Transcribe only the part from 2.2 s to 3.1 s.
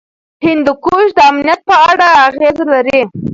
اغېز لري.